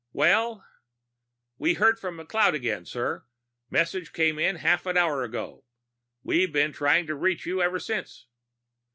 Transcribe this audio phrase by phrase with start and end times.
[0.13, 0.65] "Well?"
[1.59, 3.25] "We heard from McLeod again, sir.
[3.69, 5.63] Message came in half an hour ago and
[6.23, 8.25] we've been trying to reach you ever since."